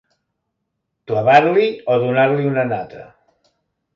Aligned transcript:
Clavar-li 1.11 1.67
o 1.95 1.99
donar-li 2.05 2.49
una 2.55 2.63
nata. 2.73 3.05